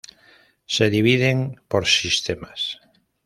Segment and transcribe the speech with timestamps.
[0.65, 2.79] Se dividen por sistemas.